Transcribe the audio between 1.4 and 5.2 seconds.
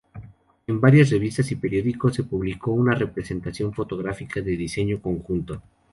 y periódicos se publicó una representación fotográfica de diseño